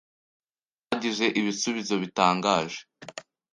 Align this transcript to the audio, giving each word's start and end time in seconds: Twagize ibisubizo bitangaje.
Twagize 0.83 1.25
ibisubizo 1.39 1.93
bitangaje. 2.03 2.79